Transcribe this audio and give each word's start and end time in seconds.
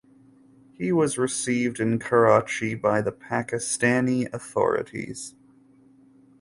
He 0.73 0.91
was 0.91 1.19
received 1.19 1.79
in 1.79 1.99
Karachi 1.99 2.73
by 2.73 3.03
the 3.03 3.11
Pakistani 3.11 4.25
authorities. 4.33 5.35